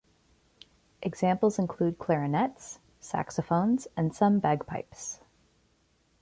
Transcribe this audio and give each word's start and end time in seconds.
Examples 1.03 1.59
include 1.59 1.99
clarinets, 1.99 2.79
saxophones, 2.99 3.87
and 3.95 4.15
some 4.15 4.39
bagpipes. 4.39 5.19